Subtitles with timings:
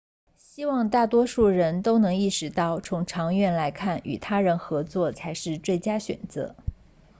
[0.35, 6.55] 希望大多数人都能意识到从长远来看与他人合作才是最佳选择